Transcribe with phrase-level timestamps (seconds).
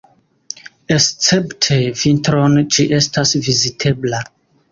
[0.93, 4.23] Escepte vintron ĝi estas vizitebla.